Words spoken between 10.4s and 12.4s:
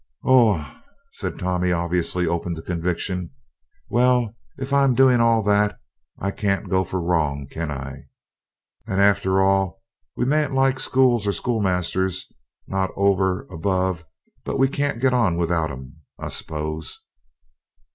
like schools or schoolmasters,